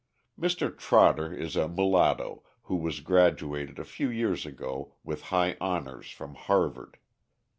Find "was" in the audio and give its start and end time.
2.75-3.01